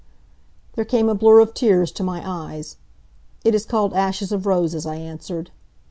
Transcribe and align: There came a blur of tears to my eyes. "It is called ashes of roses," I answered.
There 0.73 0.83
came 0.83 1.09
a 1.09 1.13
blur 1.13 1.41
of 1.41 1.53
tears 1.53 1.91
to 1.91 2.03
my 2.03 2.27
eyes. 2.27 2.77
"It 3.45 3.53
is 3.53 3.67
called 3.67 3.93
ashes 3.93 4.31
of 4.31 4.47
roses," 4.47 4.87
I 4.87 4.95
answered. 4.95 5.51